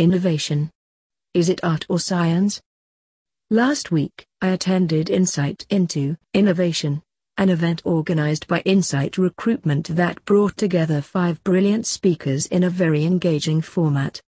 Innovation. 0.00 0.70
Is 1.34 1.50
it 1.50 1.60
art 1.62 1.84
or 1.90 2.00
science? 2.00 2.62
Last 3.50 3.90
week, 3.90 4.24
I 4.40 4.48
attended 4.48 5.10
Insight 5.10 5.66
into 5.68 6.16
Innovation, 6.32 7.02
an 7.36 7.50
event 7.50 7.82
organized 7.84 8.48
by 8.48 8.60
Insight 8.60 9.18
Recruitment 9.18 9.88
that 9.88 10.24
brought 10.24 10.56
together 10.56 11.02
five 11.02 11.44
brilliant 11.44 11.84
speakers 11.84 12.46
in 12.46 12.62
a 12.62 12.70
very 12.70 13.04
engaging 13.04 13.60
format. 13.60 14.22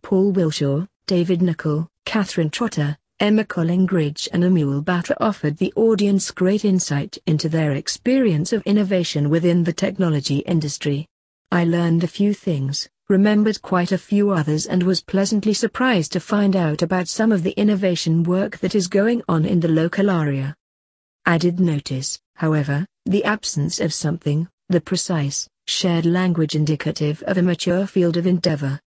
Paul 0.00 0.32
Wilshaw, 0.32 0.88
David 1.06 1.40
Nicoll, 1.40 1.88
Catherine 2.06 2.48
Trotter, 2.48 2.96
Emma 3.20 3.44
Collingridge 3.44 4.28
and 4.32 4.42
Amul 4.42 4.82
Batra 4.82 5.16
offered 5.20 5.58
the 5.58 5.74
audience 5.76 6.30
great 6.30 6.64
insight 6.64 7.18
into 7.26 7.50
their 7.50 7.72
experience 7.72 8.50
of 8.54 8.62
innovation 8.62 9.28
within 9.28 9.64
the 9.64 9.74
technology 9.74 10.38
industry. 10.38 11.06
I 11.50 11.64
learned 11.64 12.02
a 12.02 12.08
few 12.08 12.32
things, 12.32 12.88
remembered 13.12 13.60
quite 13.60 13.92
a 13.92 13.98
few 13.98 14.30
others 14.30 14.64
and 14.64 14.82
was 14.82 15.02
pleasantly 15.02 15.52
surprised 15.52 16.12
to 16.12 16.18
find 16.18 16.56
out 16.56 16.80
about 16.80 17.06
some 17.06 17.30
of 17.30 17.42
the 17.42 17.50
innovation 17.52 18.22
work 18.22 18.56
that 18.60 18.74
is 18.74 18.88
going 18.88 19.20
on 19.28 19.44
in 19.44 19.60
the 19.60 19.68
local 19.68 20.08
area. 20.08 20.56
I 21.26 21.36
did 21.36 21.60
notice, 21.60 22.18
however, 22.36 22.86
the 23.04 23.22
absence 23.24 23.80
of 23.80 23.92
something, 23.92 24.48
the 24.70 24.80
precise, 24.80 25.46
shared 25.66 26.06
language 26.06 26.56
indicative 26.56 27.22
of 27.26 27.36
a 27.36 27.42
mature 27.42 27.86
field 27.86 28.16
of 28.16 28.26
endeavor. 28.26 28.80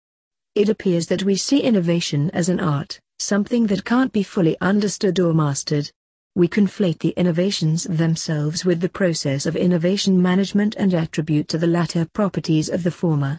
It 0.55 0.71
appears 0.71 1.07
that 1.09 1.25
we 1.25 1.37
see 1.37 1.61
innovation 1.61 2.31
as 2.31 2.49
an 2.49 2.61
art, 2.61 2.99
something 3.19 3.67
that 3.67 3.85
can't 3.85 4.11
be 4.11 4.23
fully 4.23 4.57
understood 4.63 5.21
or 5.21 5.35
mastered. 5.35 5.91
We 6.35 6.49
conflate 6.49 7.01
the 7.01 7.15
innovations 7.19 7.85
themselves 7.85 8.65
with 8.65 8.81
the 8.81 8.89
process 8.89 9.45
of 9.45 9.55
innovation 9.55 10.23
management 10.23 10.77
and 10.77 10.95
attribute 10.95 11.47
to 11.49 11.59
the 11.59 11.67
latter 11.67 12.07
properties 12.15 12.71
of 12.71 12.85
the 12.85 12.91
former. 12.91 13.39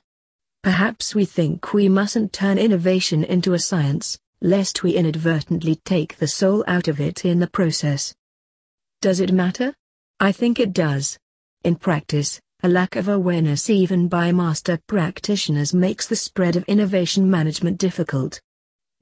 Perhaps 0.66 1.14
we 1.14 1.26
think 1.26 1.76
we 1.76 1.88
mustn't 1.88 2.34
turn 2.34 2.58
innovation 2.58 3.24
into 3.24 3.54
a 3.54 3.60
science, 3.60 4.18
lest 4.42 4.82
we 4.82 4.96
inadvertently 4.96 5.76
take 5.86 6.18
the 6.18 6.28
soul 6.28 6.64
out 6.68 6.88
of 6.88 7.00
it 7.00 7.24
in 7.24 7.38
the 7.38 7.46
process. 7.46 8.16
Does 9.00 9.20
it 9.20 9.32
matter? 9.32 9.76
I 10.20 10.32
think 10.32 10.60
it 10.60 10.74
does. 10.74 11.20
In 11.64 11.76
practice, 11.76 12.42
a 12.64 12.68
lack 12.68 12.96
of 12.96 13.10
awareness 13.10 13.70
even 13.70 14.08
by 14.08 14.32
master 14.32 14.80
practitioners 14.88 15.72
makes 15.72 16.08
the 16.08 16.16
spread 16.16 16.56
of 16.56 16.64
innovation 16.64 17.30
management 17.30 17.78
difficult. 17.78 18.42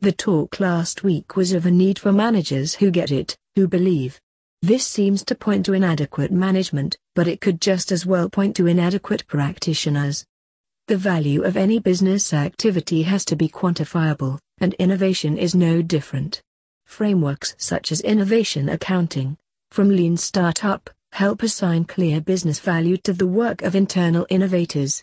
The 0.01 0.11
talk 0.11 0.59
last 0.59 1.01
week 1.01 1.37
was 1.37 1.53
of 1.53 1.65
a 1.65 1.71
need 1.71 1.97
for 1.97 2.11
managers 2.11 2.75
who 2.75 2.91
get 2.91 3.09
it, 3.09 3.37
who 3.55 3.69
believe. 3.69 4.19
This 4.61 4.85
seems 4.85 5.23
to 5.23 5.33
point 5.33 5.65
to 5.67 5.73
inadequate 5.73 6.33
management, 6.33 6.97
but 7.15 7.29
it 7.29 7.39
could 7.39 7.61
just 7.61 7.93
as 7.93 8.05
well 8.05 8.29
point 8.29 8.53
to 8.57 8.67
inadequate 8.67 9.25
practitioners. 9.27 10.25
The 10.87 10.97
value 10.97 11.43
of 11.43 11.55
any 11.55 11.79
business 11.79 12.33
activity 12.33 13.03
has 13.03 13.23
to 13.25 13.37
be 13.37 13.47
quantifiable, 13.47 14.37
and 14.57 14.73
innovation 14.73 15.37
is 15.37 15.55
no 15.55 15.81
different. 15.81 16.41
Frameworks 16.85 17.55
such 17.57 17.93
as 17.93 18.01
innovation 18.01 18.67
accounting, 18.67 19.37
from 19.71 19.87
lean 19.87 20.17
startup, 20.17 20.89
help 21.13 21.41
assign 21.41 21.85
clear 21.85 22.19
business 22.19 22.59
value 22.59 22.97
to 22.97 23.13
the 23.13 23.25
work 23.25 23.61
of 23.61 23.77
internal 23.77 24.27
innovators. 24.29 25.01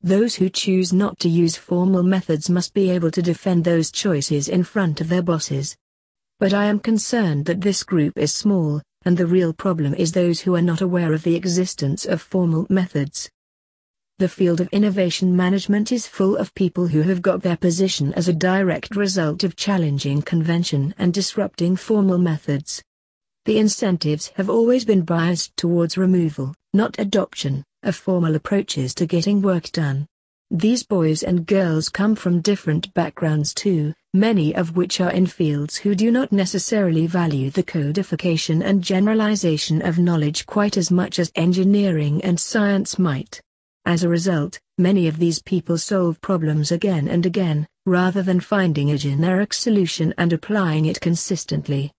Those 0.00 0.36
who 0.36 0.48
choose 0.48 0.90
not 0.90 1.18
to 1.18 1.28
use 1.28 1.54
formal 1.54 2.02
methods 2.02 2.48
must 2.48 2.72
be 2.72 2.88
able 2.88 3.10
to 3.10 3.20
defend 3.20 3.64
those 3.64 3.92
choices 3.92 4.48
in 4.48 4.64
front 4.64 5.02
of 5.02 5.10
their 5.10 5.22
bosses. 5.22 5.76
But 6.38 6.54
I 6.54 6.64
am 6.64 6.78
concerned 6.78 7.44
that 7.44 7.60
this 7.60 7.82
group 7.82 8.16
is 8.16 8.32
small, 8.32 8.80
and 9.04 9.18
the 9.18 9.26
real 9.26 9.52
problem 9.52 9.92
is 9.92 10.12
those 10.12 10.40
who 10.40 10.54
are 10.54 10.62
not 10.62 10.80
aware 10.80 11.12
of 11.12 11.24
the 11.24 11.36
existence 11.36 12.06
of 12.06 12.22
formal 12.22 12.66
methods. 12.70 13.28
The 14.20 14.28
field 14.28 14.60
of 14.60 14.68
innovation 14.68 15.34
management 15.34 15.90
is 15.90 16.06
full 16.06 16.36
of 16.36 16.54
people 16.54 16.88
who 16.88 17.00
have 17.00 17.22
got 17.22 17.40
their 17.40 17.56
position 17.56 18.12
as 18.12 18.28
a 18.28 18.34
direct 18.34 18.94
result 18.94 19.44
of 19.44 19.56
challenging 19.56 20.20
convention 20.20 20.94
and 20.98 21.14
disrupting 21.14 21.76
formal 21.76 22.18
methods. 22.18 22.82
The 23.46 23.56
incentives 23.56 24.30
have 24.36 24.50
always 24.50 24.84
been 24.84 25.06
biased 25.06 25.56
towards 25.56 25.96
removal, 25.96 26.54
not 26.74 26.98
adoption, 26.98 27.64
of 27.82 27.96
formal 27.96 28.34
approaches 28.34 28.94
to 28.96 29.06
getting 29.06 29.40
work 29.40 29.72
done. 29.72 30.06
These 30.50 30.82
boys 30.82 31.22
and 31.22 31.46
girls 31.46 31.88
come 31.88 32.14
from 32.14 32.42
different 32.42 32.92
backgrounds 32.92 33.54
too, 33.54 33.94
many 34.12 34.54
of 34.54 34.76
which 34.76 35.00
are 35.00 35.12
in 35.12 35.28
fields 35.28 35.78
who 35.78 35.94
do 35.94 36.10
not 36.10 36.30
necessarily 36.30 37.06
value 37.06 37.48
the 37.48 37.62
codification 37.62 38.62
and 38.62 38.84
generalization 38.84 39.80
of 39.80 39.98
knowledge 39.98 40.44
quite 40.44 40.76
as 40.76 40.90
much 40.90 41.18
as 41.18 41.32
engineering 41.36 42.20
and 42.22 42.38
science 42.38 42.98
might. 42.98 43.40
As 43.86 44.04
a 44.04 44.08
result, 44.08 44.60
many 44.78 45.08
of 45.08 45.18
these 45.18 45.40
people 45.40 45.78
solve 45.78 46.20
problems 46.20 46.70
again 46.70 47.08
and 47.08 47.24
again, 47.24 47.66
rather 47.86 48.22
than 48.22 48.38
finding 48.38 48.90
a 48.90 48.98
generic 48.98 49.52
solution 49.52 50.12
and 50.18 50.32
applying 50.32 50.84
it 50.84 51.00
consistently. 51.00 51.92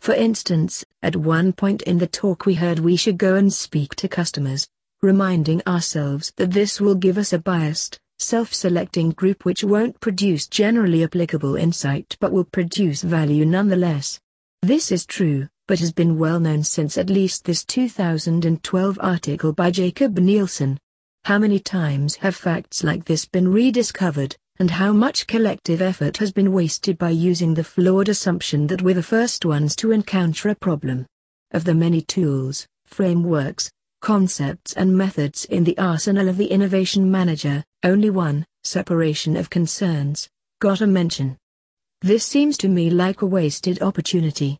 For 0.00 0.14
instance, 0.14 0.84
at 1.00 1.14
one 1.14 1.52
point 1.52 1.82
in 1.82 1.98
the 1.98 2.08
talk 2.08 2.44
we 2.44 2.54
heard 2.54 2.80
we 2.80 2.96
should 2.96 3.18
go 3.18 3.36
and 3.36 3.52
speak 3.52 3.94
to 3.96 4.08
customers, 4.08 4.68
reminding 5.00 5.62
ourselves 5.66 6.32
that 6.36 6.50
this 6.50 6.80
will 6.80 6.96
give 6.96 7.16
us 7.18 7.32
a 7.32 7.38
biased, 7.38 8.00
self-selecting 8.18 9.10
group 9.10 9.44
which 9.44 9.62
won't 9.62 10.00
produce 10.00 10.48
generally 10.48 11.04
applicable 11.04 11.54
insight 11.54 12.16
but 12.20 12.32
will 12.32 12.44
produce 12.44 13.02
value 13.02 13.44
nonetheless. 13.44 14.20
This 14.60 14.90
is 14.90 15.06
true, 15.06 15.48
but 15.68 15.78
has 15.78 15.92
been 15.92 16.18
well 16.18 16.40
known 16.40 16.64
since 16.64 16.98
at 16.98 17.10
least 17.10 17.44
this 17.44 17.64
2012 17.64 18.98
article 19.00 19.52
by 19.52 19.70
Jakob 19.70 20.18
Nielsen, 20.18 20.78
how 21.24 21.38
many 21.38 21.60
times 21.60 22.16
have 22.16 22.34
facts 22.34 22.82
like 22.82 23.04
this 23.04 23.26
been 23.26 23.46
rediscovered, 23.46 24.36
and 24.58 24.68
how 24.68 24.92
much 24.92 25.28
collective 25.28 25.80
effort 25.80 26.16
has 26.16 26.32
been 26.32 26.52
wasted 26.52 26.98
by 26.98 27.10
using 27.10 27.54
the 27.54 27.62
flawed 27.62 28.08
assumption 28.08 28.66
that 28.66 28.82
we're 28.82 28.94
the 28.94 29.02
first 29.02 29.44
ones 29.44 29.76
to 29.76 29.92
encounter 29.92 30.48
a 30.48 30.54
problem? 30.56 31.06
Of 31.52 31.64
the 31.64 31.74
many 31.74 32.00
tools, 32.00 32.66
frameworks, 32.86 33.70
concepts 34.00 34.72
and 34.72 34.98
methods 34.98 35.44
in 35.44 35.62
the 35.62 35.78
arsenal 35.78 36.28
of 36.28 36.36
the 36.38 36.50
innovation 36.50 37.08
manager, 37.08 37.62
only 37.84 38.10
one, 38.10 38.44
separation 38.64 39.36
of 39.36 39.48
concerns, 39.48 40.28
got 40.60 40.80
a 40.80 40.88
mention. 40.88 41.38
This 42.00 42.26
seems 42.26 42.58
to 42.58 42.68
me 42.68 42.90
like 42.90 43.22
a 43.22 43.26
wasted 43.26 43.80
opportunity. 43.80 44.58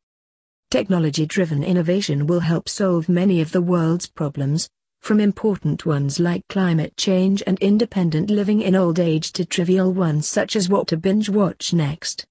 Technology-driven 0.71 1.65
innovation 1.65 2.29
will 2.29 2.41
help 2.41 2.69
solve 2.69 3.09
many 3.09 3.41
of 3.41 3.51
the 3.51 3.61
world's 3.61 4.07
problems, 4.07 4.71
from 5.03 5.19
important 5.19 5.85
ones 5.85 6.21
like 6.21 6.47
climate 6.49 6.97
change 6.97 7.43
and 7.45 7.59
independent 7.59 8.31
living 8.31 8.63
in 8.63 8.77
old 8.77 9.01
age 9.01 9.33
to 9.33 9.45
trivial 9.45 9.93
ones 9.93 10.29
such 10.29 10.55
as 10.55 10.69
what 10.69 10.87
to 10.87 10.97
binge 10.97 11.29
watch 11.29 11.75
next. 11.75 12.25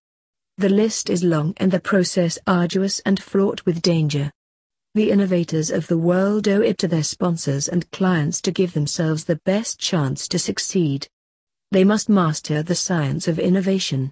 The 0.58 0.70
list 0.70 1.10
is 1.10 1.22
long 1.22 1.54
and 1.58 1.70
the 1.70 1.82
process 1.82 2.40
arduous 2.48 3.02
and 3.02 3.22
fraught 3.22 3.66
with 3.66 3.82
danger. 3.82 4.32
The 4.96 5.12
innovators 5.12 5.70
of 5.70 5.88
the 5.88 5.98
world 5.98 6.48
owe 6.48 6.62
it 6.62 6.78
to 6.78 6.88
their 6.88 7.04
sponsors 7.04 7.68
and 7.68 7.92
clients 7.92 8.40
to 8.42 8.52
give 8.52 8.72
themselves 8.72 9.26
the 9.26 9.42
best 9.44 9.78
chance 9.78 10.26
to 10.30 10.40
succeed. 10.40 11.10
They 11.72 11.84
must 11.84 12.08
master 12.08 12.64
the 12.64 12.76
science 12.76 13.28
of 13.28 13.38
innovation, 13.38 14.10